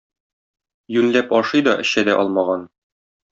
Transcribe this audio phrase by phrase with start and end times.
[0.95, 2.65] Юньләп ашый да, эчә дә алмаган.